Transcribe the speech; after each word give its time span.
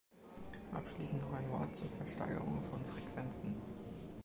Abschließend 0.73 1.21
noch 1.21 1.33
ein 1.33 1.47
Wort 1.51 1.75
zur 1.75 1.87
Versteigerung 1.87 2.59
von 2.63 2.83
Frequenzen. 2.85 3.53